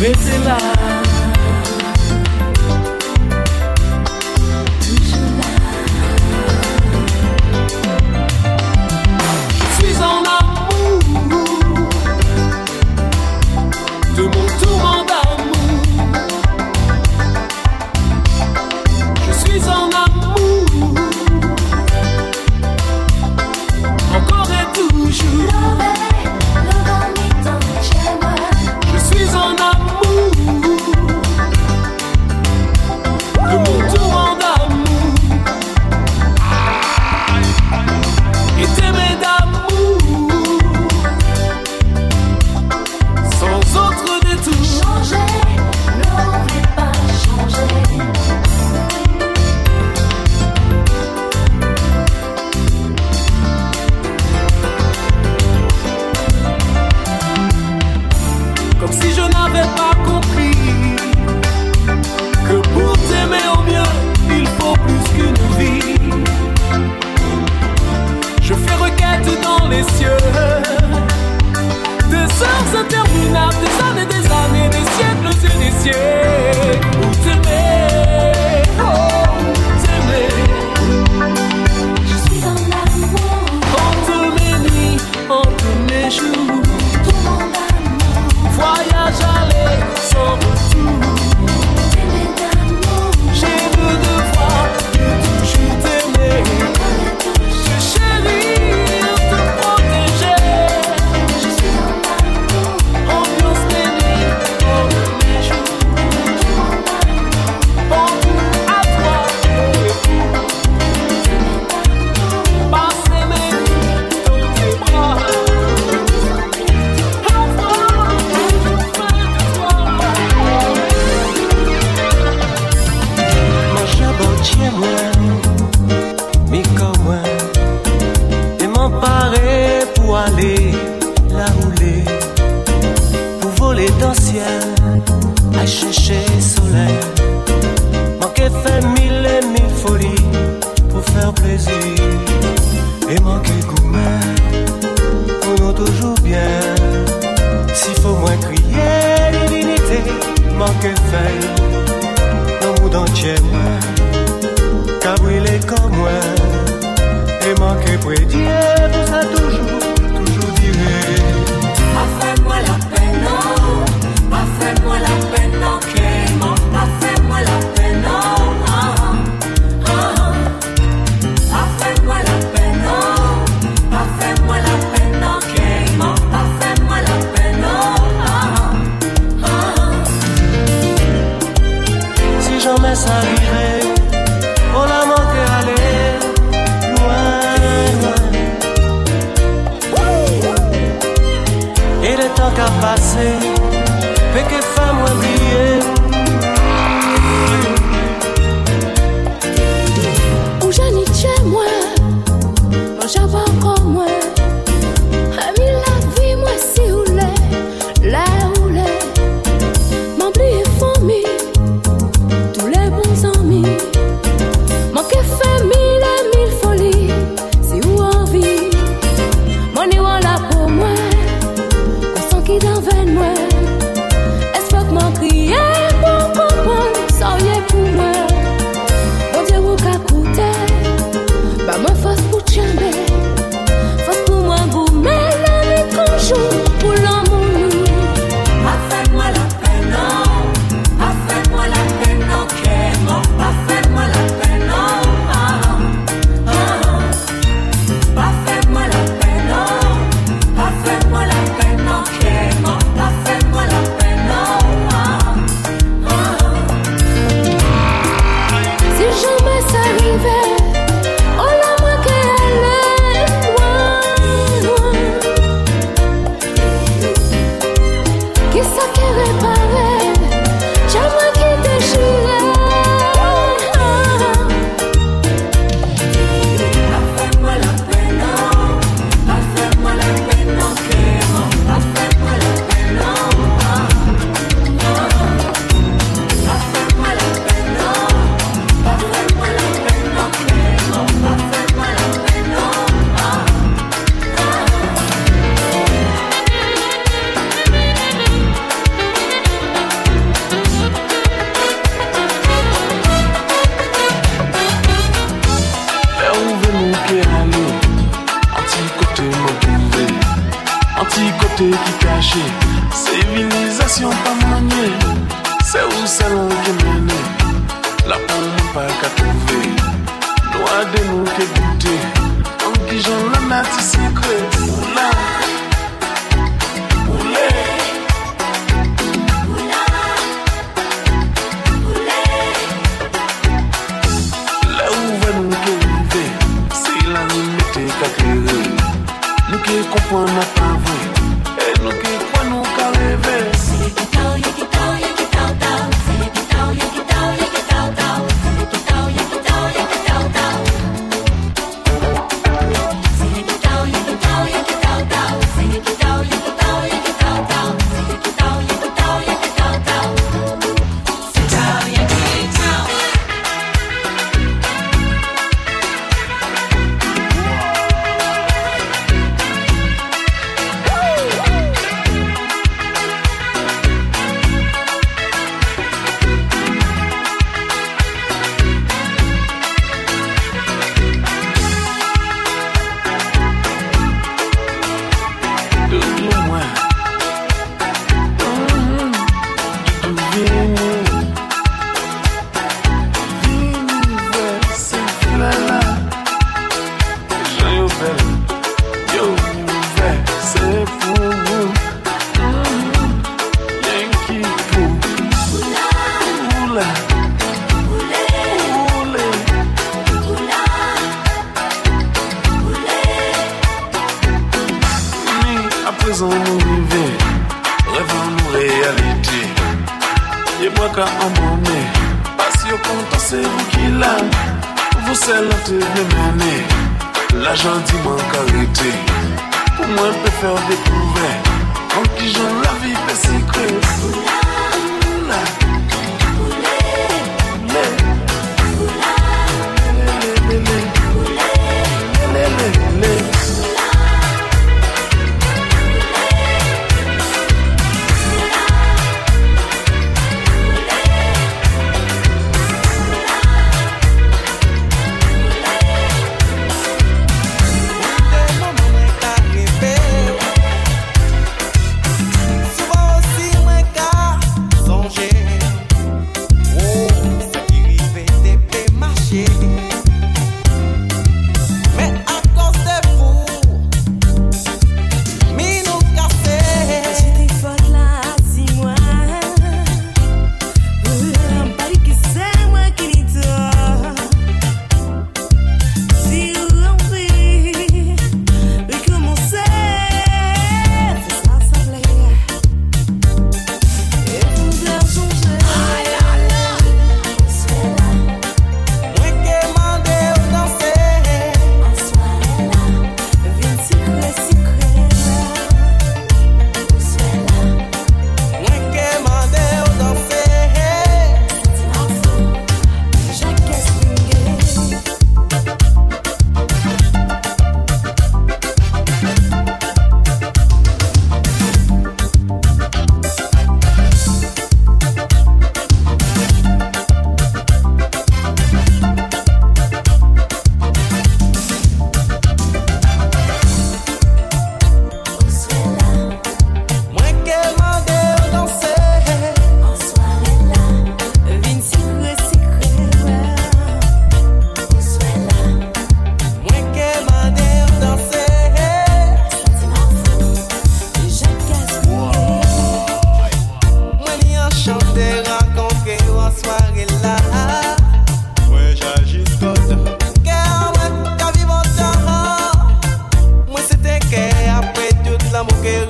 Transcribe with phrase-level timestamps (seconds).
[0.00, 0.69] Restez là.
[75.86, 76.19] yeah.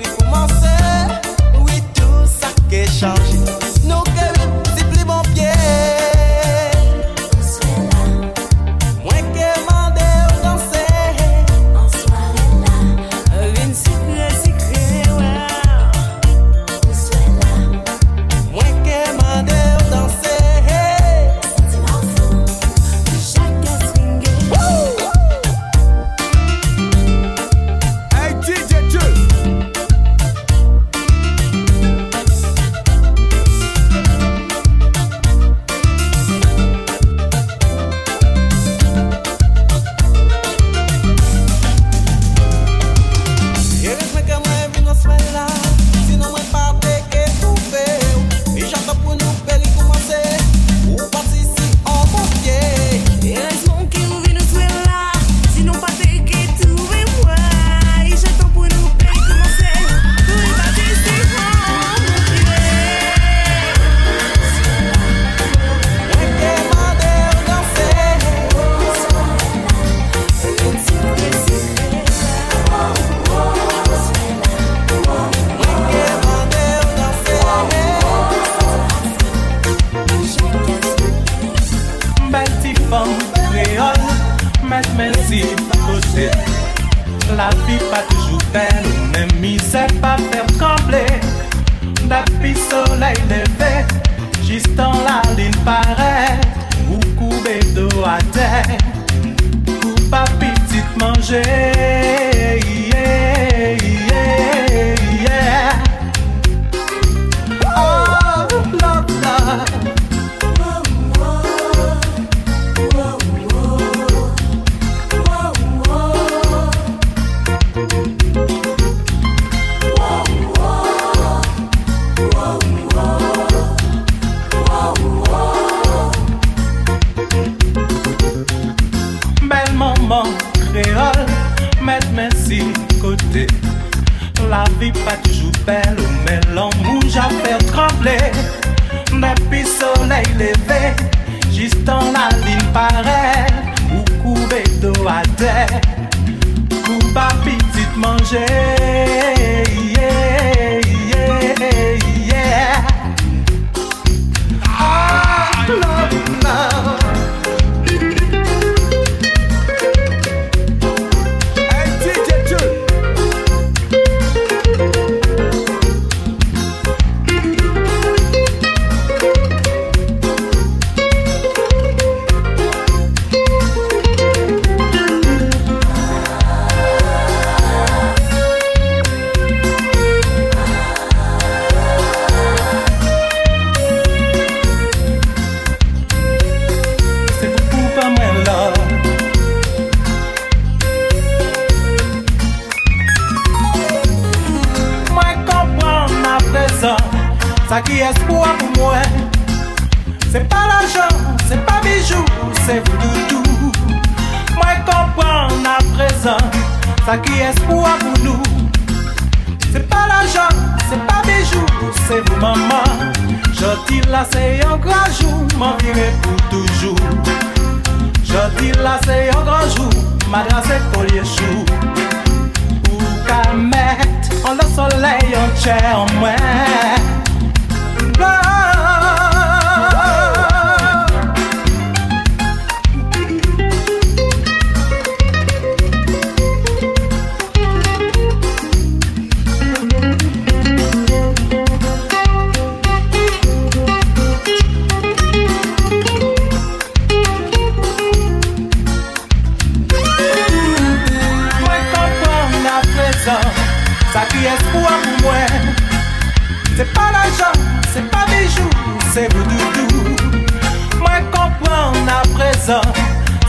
[0.00, 0.46] oui, pour m'en
[1.64, 3.69] oui, tout ça qui est chargé.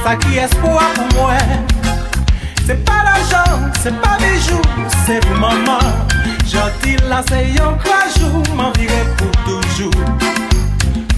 [0.03, 1.33] ça qui est espoir pour moi.
[2.65, 4.61] C'est pas l'argent, c'est pas bijoux,
[5.05, 5.79] c'est vous maman.
[6.45, 10.05] Gentil là, c'est un grand jour, m'en pour toujours.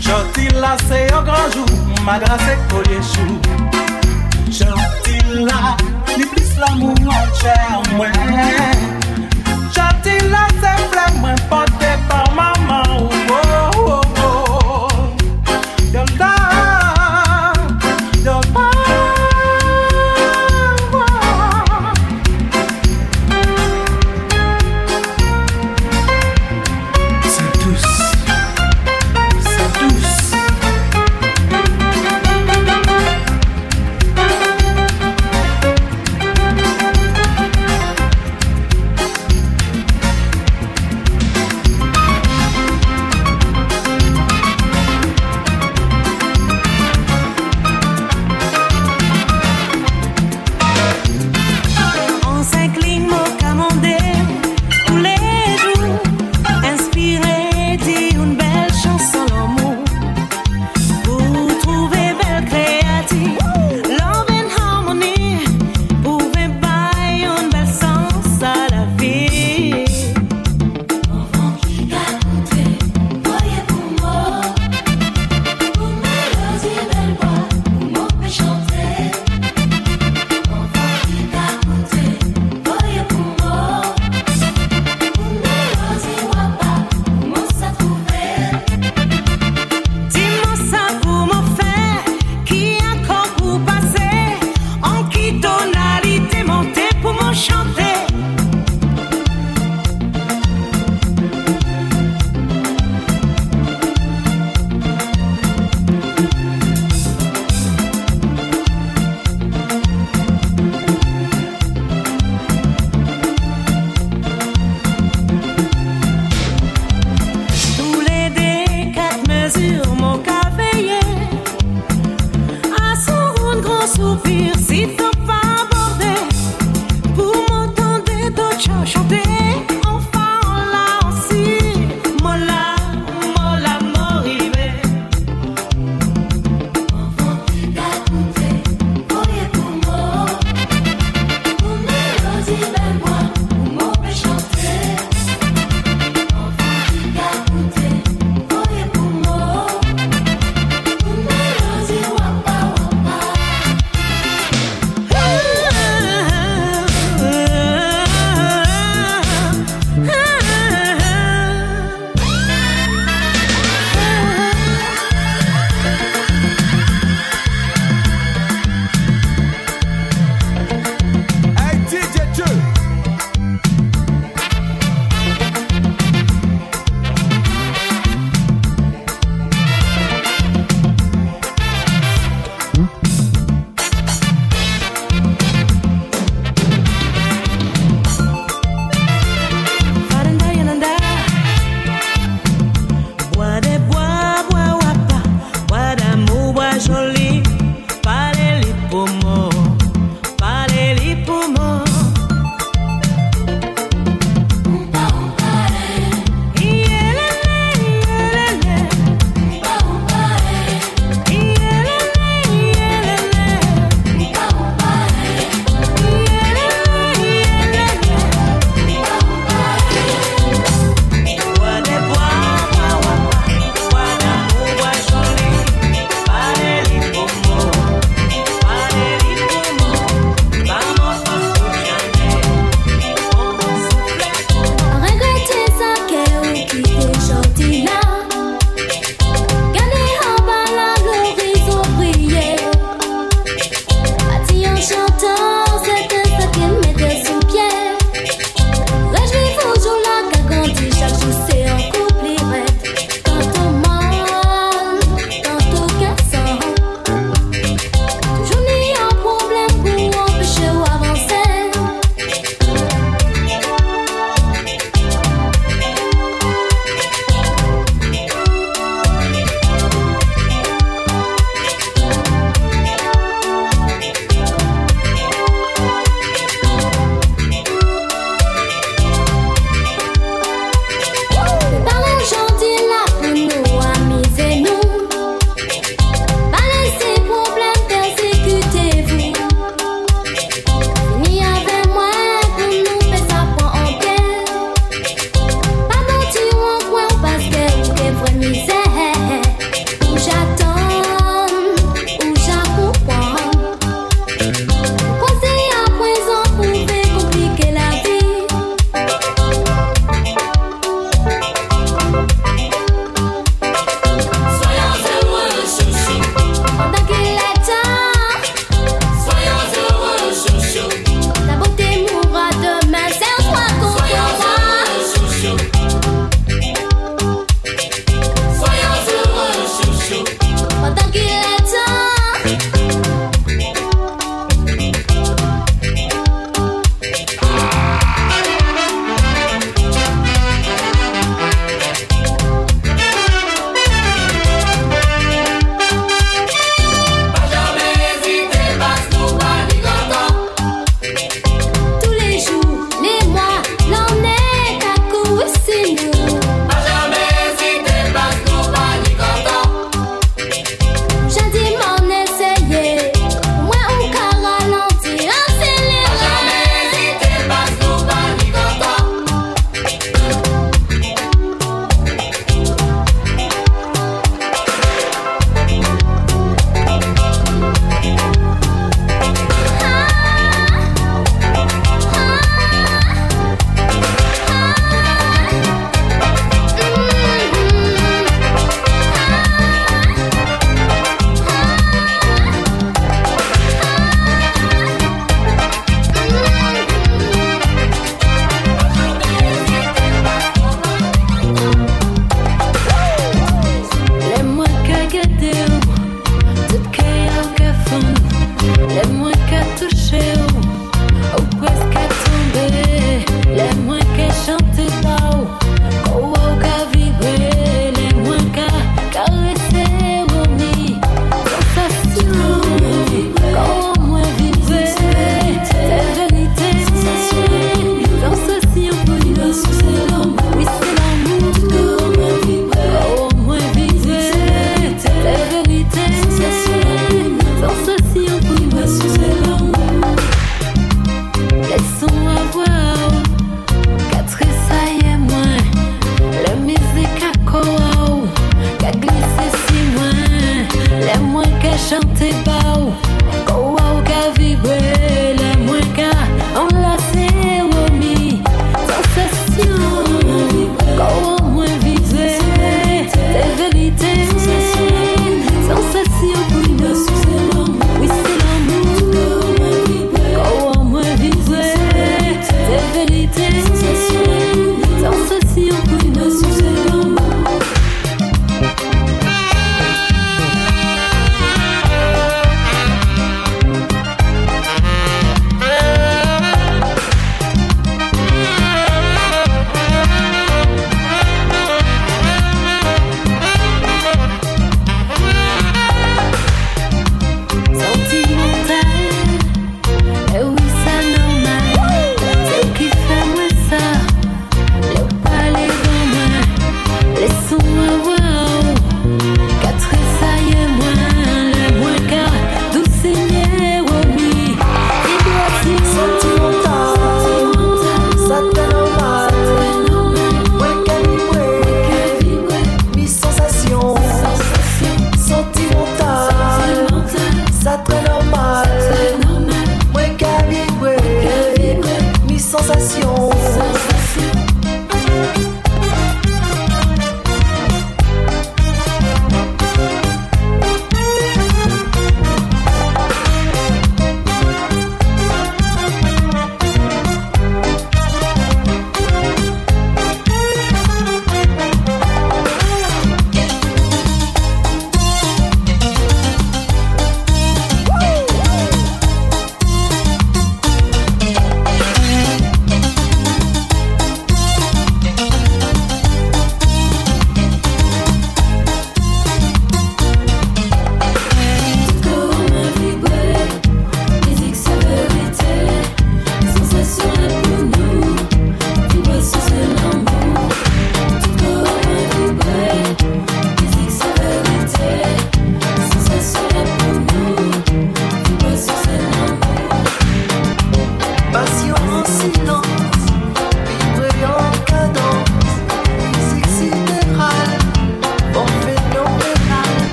[0.00, 1.66] Gentil là, c'est un grand jour,
[2.04, 3.40] ma grâce est collée chou.
[4.50, 5.76] Gentil là,
[6.16, 8.08] ni plus l'amour en chair, moi.
[9.74, 11.64] Gentil là, c'est vraiment pas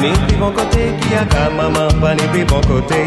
[0.00, 3.04] Pani pli bon côté qui a maman, pani pli bon côté.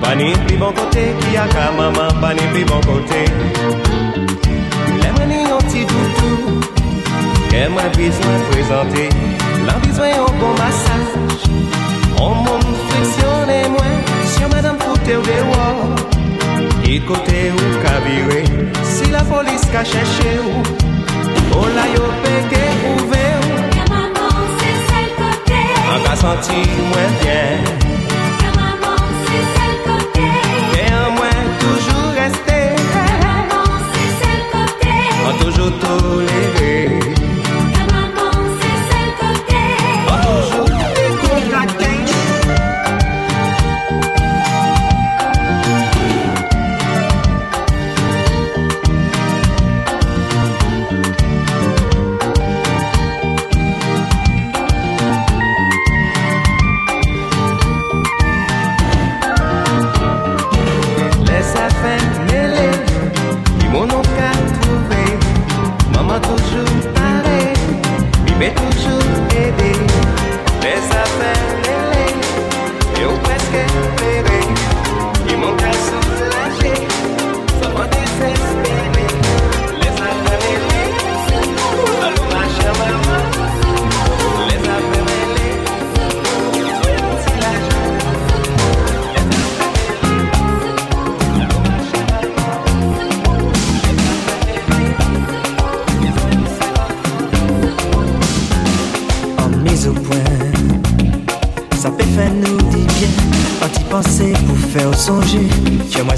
[0.00, 2.80] Pani pli bon côté qui a ka maman, pani pli bon
[5.28, 6.58] ni un petit toutou,
[8.50, 9.10] présenter.
[9.66, 11.44] L'en besoin un bon massage,
[12.18, 13.98] on monte frictionner moins.
[14.24, 15.96] Si madame foute au dehors,
[16.82, 18.00] qui côté ou ka
[18.84, 20.62] si la police ka cherché ou,
[21.58, 22.02] oh là yo
[25.92, 27.64] An ka santi mwen bien.
[28.40, 30.28] Kè maman se sel kote
[30.72, 32.60] Kè an mwen toujou reste
[32.94, 34.94] Kè maman se sel kote
[35.28, 36.72] An toujou tolere
[68.42, 68.71] bit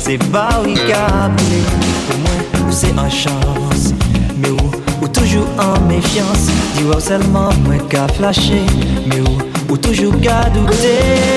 [0.04, 1.40] c'est barricade,
[2.06, 3.94] pour moi c'est en chance.
[4.36, 4.70] Mais où,
[5.02, 8.66] ou toujours en méfiance, dis-moi seulement moi qu'à flasher.
[9.06, 11.33] Mais où, ou toujours qu'à douter.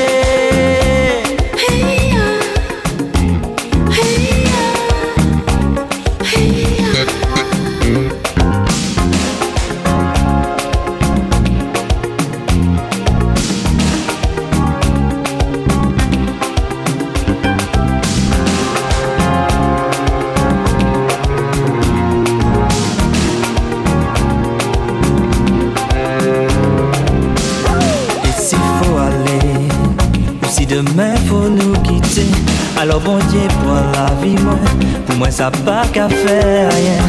[35.18, 37.03] Moi ça pas qu'à faire rien.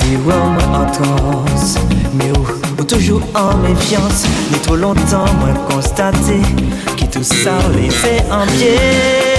[0.00, 1.44] Dis-moi moi en
[2.14, 6.42] mais où, ou toujours en méfiance, ni trop longtemps moi constater
[6.96, 9.29] qui tout ça laissé en pied.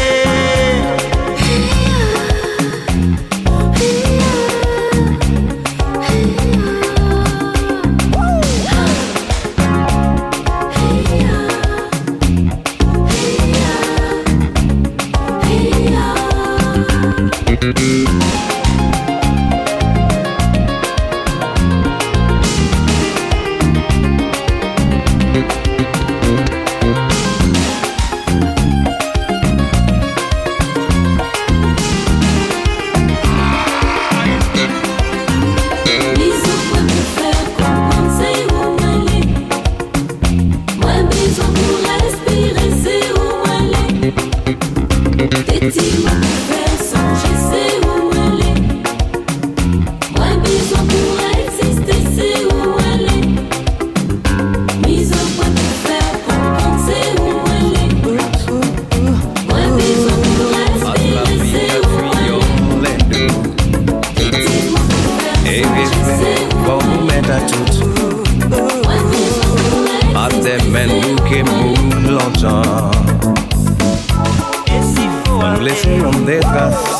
[75.62, 76.97] Nous laisserons des traces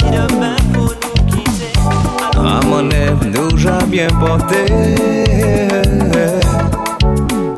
[2.38, 4.66] À mon œuvre nous j'ai bien porté.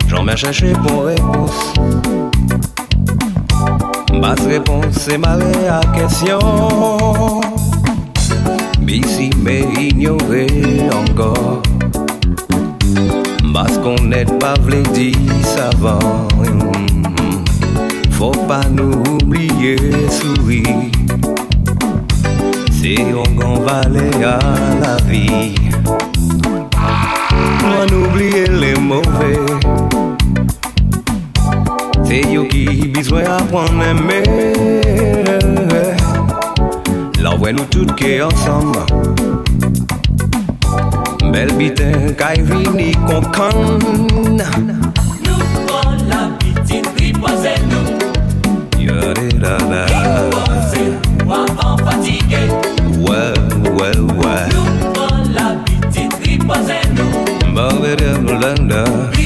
[0.07, 1.73] J'en ai cherché pour réponse.
[4.13, 6.39] Ma réponse c'est ma à question
[9.05, 10.47] si mais ignoré
[10.89, 11.61] encore.
[13.53, 15.99] Parce qu'on n'est pas vle dit savant
[18.23, 19.75] Fò pa nou oubliye
[20.17, 20.61] souri
[22.71, 24.37] Se yon gan vale a
[24.79, 25.23] la vi
[27.65, 29.33] Mwen oubliye le mouve
[32.07, 34.21] Se yo ki biswe apon eme
[37.27, 38.71] La wè nou tout ke ansam
[41.27, 44.82] Bel biten kaj vini kon kan
[49.43, 49.85] da da
[51.27, 52.41] Wavan fatige
[53.05, 53.23] Wè
[53.77, 53.89] wè
[54.19, 59.22] wè Nou pran la biti tripoze nou Mbavedem landa Mbavedem landa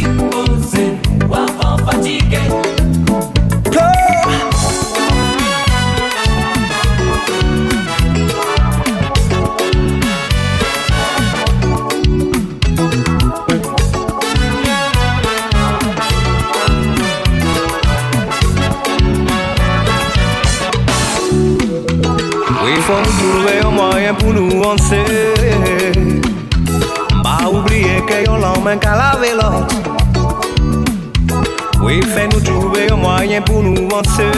[24.78, 25.92] pour nous avancer
[27.24, 29.76] Pas oublier que yon l'emmène qu'à laver l'autre
[31.82, 34.32] Oui, fait nous trouver un moyen pour nous avancer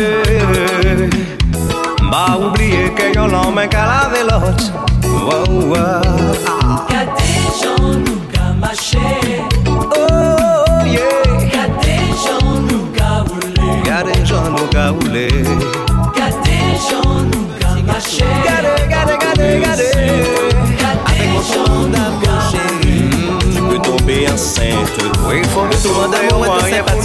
[2.12, 4.74] Pas oublier que yon l'emmène qu'à laver l'autre
[5.04, 5.76] Wow, wow.
[6.90, 8.98] Y'a des gens nous ka mache
[9.68, 11.00] Oh, yeah.
[11.54, 15.44] Y'a des gens nous ka roule Y'a des gens nous ka rouler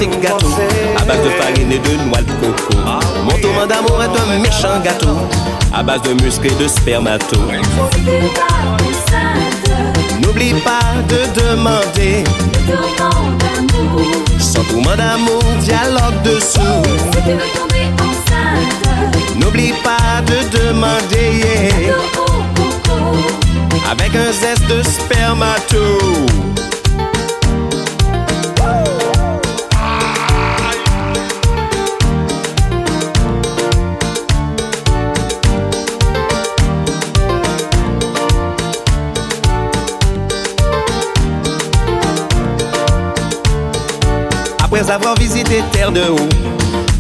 [0.05, 0.48] sympathique gâteau
[0.96, 2.78] à base de farine et de noix de coco.
[3.24, 5.16] Mon tourment d'amour est un méchant gâteau
[5.72, 7.36] à base de muscles et de spermato.
[10.20, 12.24] N'oublie pas de demander
[14.38, 16.61] Sans tourment d'amour, dialogue dessous.
[19.36, 21.94] N'oublie pas de demander yeah,
[23.90, 26.53] avec un zeste de spermato.
[44.76, 46.28] Après avoir visité terre de haut,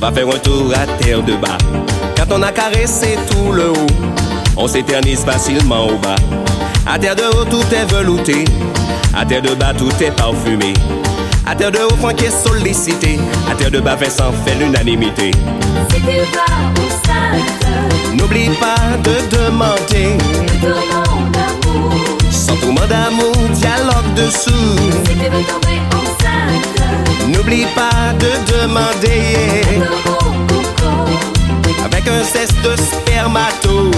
[0.00, 1.58] va faire un tour à terre de bas.
[2.16, 3.86] Quand on a caressé tout le haut,
[4.56, 6.14] on s'éternise facilement au bas.
[6.86, 8.44] À terre de haut, tout est velouté.
[9.12, 10.72] À terre de bas, tout est parfumé.
[11.44, 13.18] À terre de haut, Franck est sollicité.
[13.50, 15.32] À terre de bas, Vincent fait l'unanimité.
[15.90, 16.00] Si
[18.14, 20.16] N'oublie pas de demander.
[20.60, 21.90] tourment d'amour.
[22.30, 24.76] Sentiment d'amour, dialogue dessous.
[25.06, 26.73] Si tu veux tomber enceinte,
[27.34, 29.62] N'oublie pas de demander.
[31.84, 33.90] Avec un cesse de spermato.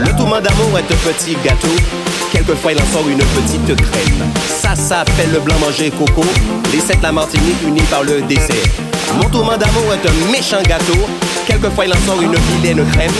[0.00, 1.68] Le tourment d'amour est un petit gâteau.
[2.32, 4.57] Quelquefois il en sort une petite crème.
[4.74, 6.22] Ça s'appelle le blanc manger coco.
[6.72, 8.54] Les sept la Martinique unis par le dessert.
[9.16, 11.08] Mon tourment d'amour est un méchant gâteau.
[11.46, 13.10] Quelquefois il en sort une vilaine crème.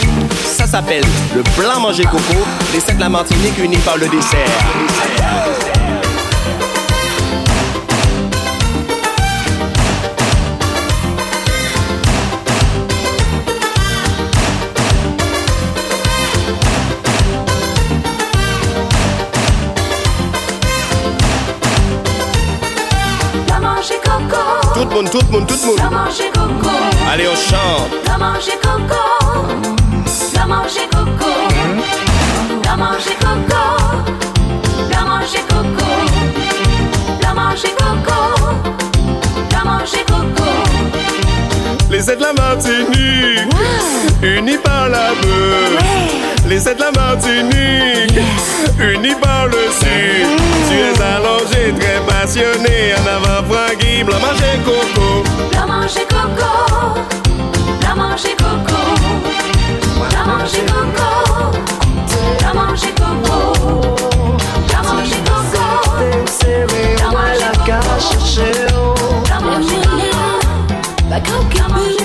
[0.45, 2.37] Ça s'appelle le blanc manger coco.
[2.75, 5.78] Les sept la Martinique unis par le dessert.
[24.79, 25.93] Tout le monde, tout le monde, tout le monde.
[25.93, 26.71] manger coco.
[27.11, 27.91] Allez, on chante.
[28.07, 29.03] Va manger coco.
[30.35, 31.31] Va manger coco.
[32.65, 33.61] Va manger coco.
[34.93, 35.87] Va manger coco.
[37.21, 38.19] Va manger coco.
[39.51, 40.38] Va manger coco.
[41.91, 43.49] Les sept la Martinique,
[44.23, 45.79] unis par la beuh.
[46.47, 48.21] Les sept la Martinique,
[48.79, 50.29] unis par le sud.
[50.69, 52.95] Tu es allongé, très passionné.
[52.95, 55.25] En avant, Francky, blanc manger coco.
[55.55, 56.51] Va manger coco.
[57.83, 58.81] Va manger coco.
[60.13, 61.09] Va manger coco.
[62.43, 63.28] Va manger coco.
[71.25, 71.51] Come on.
[71.51, 71.98] come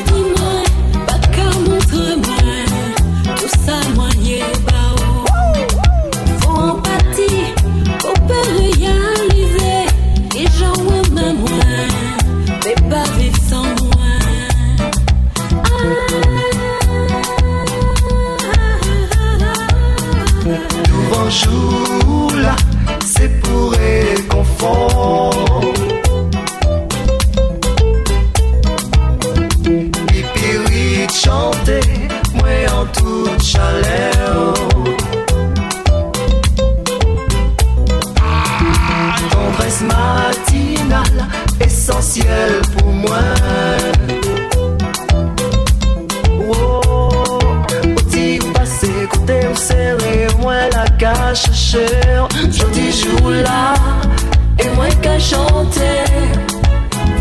[55.20, 56.04] chanter.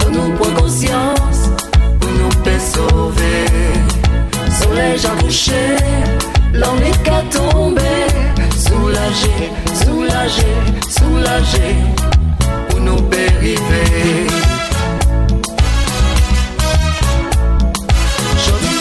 [0.01, 1.51] Faut nous prendre conscience,
[2.01, 3.47] pour nous peut sauver.
[4.61, 5.77] Soleil à coucher,
[6.53, 8.07] l'homme est qu'à tomber.
[8.57, 9.51] Soulagé,
[9.85, 10.53] soulagé,
[10.89, 11.77] soulagé,
[12.69, 14.27] pour nous périver.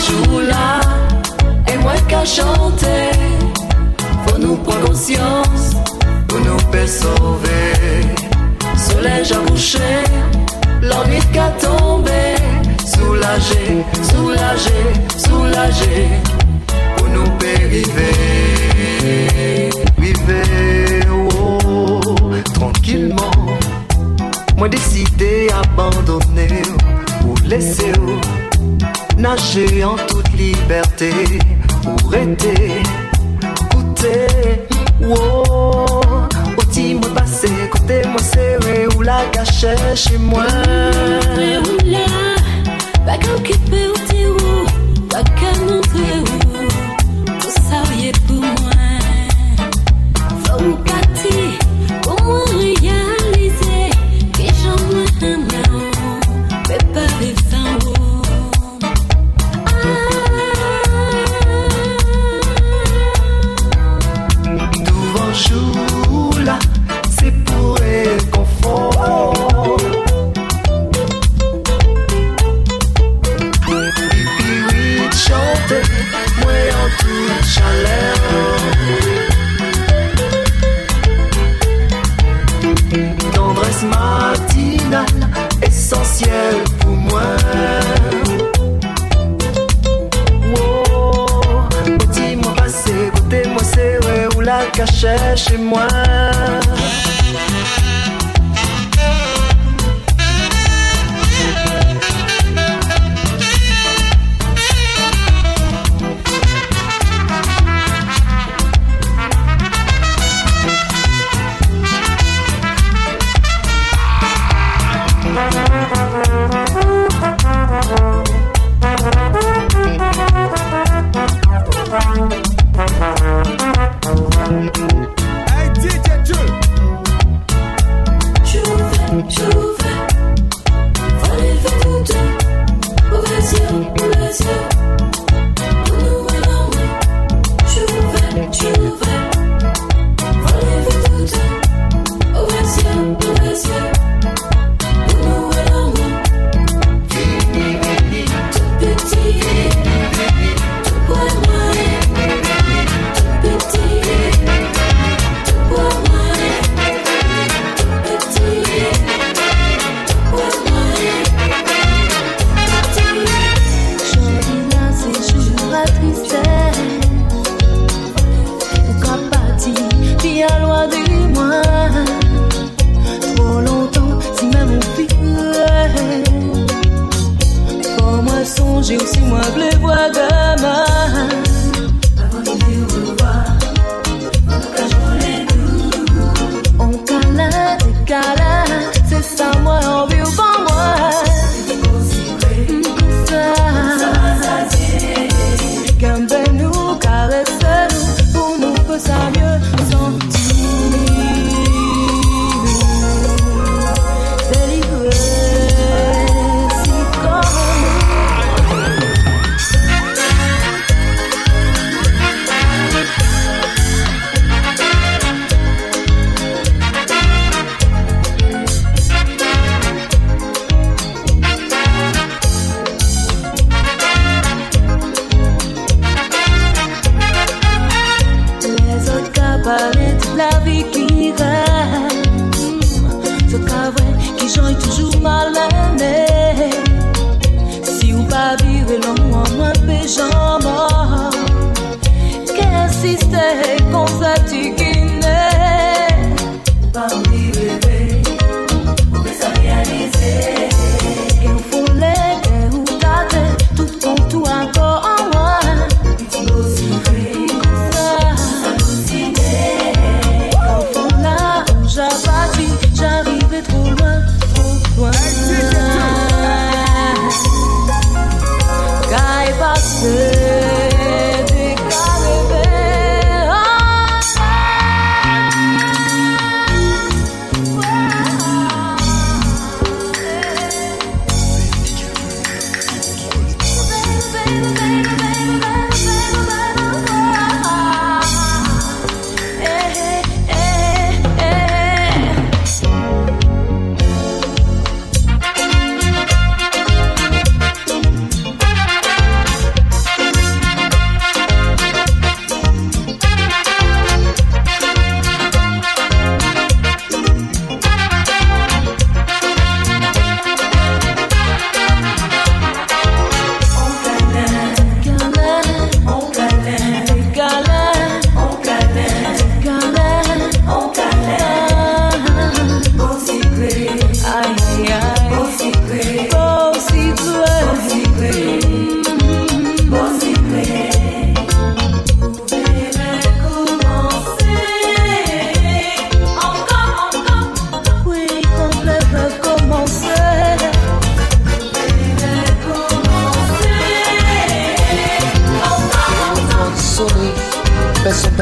[0.08, 0.82] Jour là,
[1.72, 3.12] et moi qu'à chanter.
[4.28, 5.76] Faut nous prendre conscience,
[6.28, 7.71] pour nous peut sauver.
[9.02, 10.04] Soleil à coucher,
[10.84, 12.36] l'ennui qu'à tomber.
[12.86, 14.80] Soulagé, soulagé,
[15.18, 16.08] soulagé,
[16.96, 18.12] pour nous périver.
[19.98, 22.00] Vivez, oh,
[22.54, 23.32] tranquillement.
[24.56, 26.62] Moi décidé abandonner,
[27.22, 27.94] pour laisser
[29.18, 31.12] nager en toute liberté,
[31.82, 32.46] pour être
[33.74, 34.28] Écoutez,
[35.02, 35.51] wow,
[39.12, 40.46] la gâchée chez moi.
[95.04, 96.31] La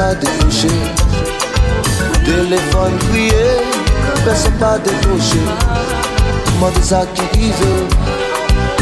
[0.00, 0.72] pa dekouche
[2.24, 3.44] Telefon kriye,
[4.24, 5.42] person pa dekouche
[6.60, 7.72] Mande sa ki rive,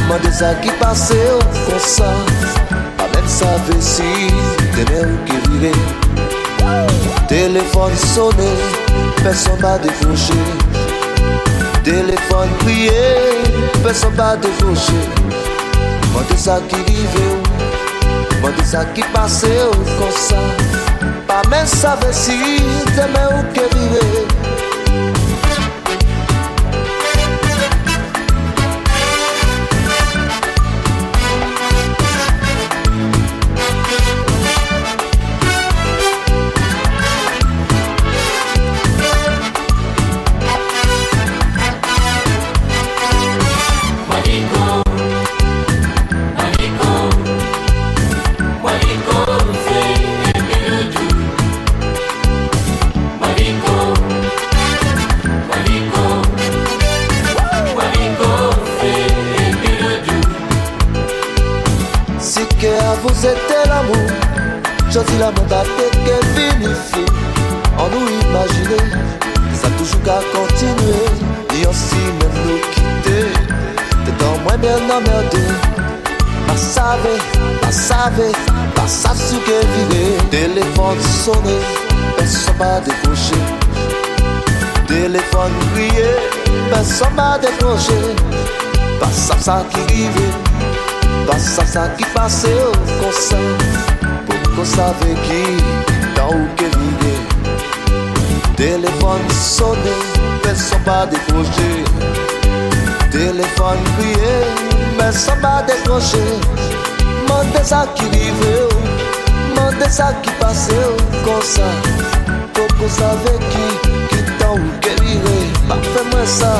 [0.08, 1.18] mande sa ki pase
[1.64, 2.10] Fon sa,
[3.00, 4.12] pa men sa vesi,
[4.76, 5.74] teme ou ki vire
[7.32, 8.50] Telefon sone,
[9.24, 10.38] person pa dekouche
[11.88, 13.02] Telefon kriye,
[13.82, 15.02] person pa dekouche
[16.14, 20.46] Mande sa ki rive ou Mande sa ki pase ou kon sa
[21.38, 21.94] a mesa
[23.12, 24.27] meu que vive.
[78.08, 78.32] pavé,
[78.74, 79.60] pas sa souké.
[80.30, 81.56] Téléphone sonné,
[82.16, 83.36] personne m'a décroché.
[84.86, 86.10] Téléphone crié,
[86.70, 87.98] personne m'a décroché.
[89.00, 90.32] Pas sa sa qui vive,
[91.26, 93.54] pas sa sa qui passe au conseil.
[94.26, 95.62] Pour qu'on savait qui,
[96.16, 97.20] dans où que vive.
[98.56, 99.94] Téléphone sonné,
[100.42, 101.84] personne m'a décroché.
[103.10, 104.34] Téléphone crié,
[104.98, 106.77] personne m'a décroché.
[107.28, 108.68] Manteza que viveu,
[109.54, 111.62] manteza que passeu, coça,
[112.54, 113.66] pouco sabe que,
[114.08, 115.30] que tão querida,
[115.68, 116.52] parfum mansa,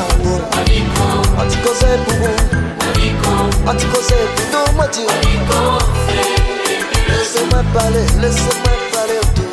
[1.35, 2.35] pode cozer por vous,
[3.65, 5.01] pode cozer por nous, moi tu,
[7.07, 9.51] laissez-moi parler, laissez-moi parler tout,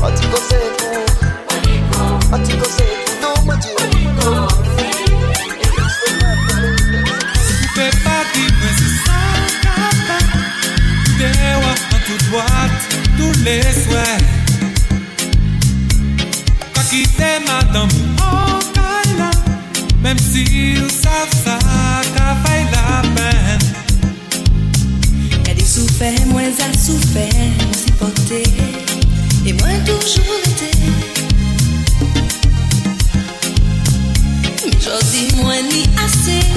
[0.00, 3.05] pode cozer pour vous, pode cozer
[13.46, 14.06] le swè
[16.74, 19.30] Kwa ki te madan Mwen oh, kaj la
[20.02, 20.44] Mem si
[20.82, 21.58] ou sav sa
[22.16, 23.62] Ka fay la pen.
[25.46, 28.42] Kade soufe mwen al soufe Mwen si pote.
[29.46, 30.70] E mwen toujou rete.
[34.82, 36.55] Jodi mwen ni ase.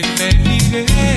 [0.00, 1.11] alguien me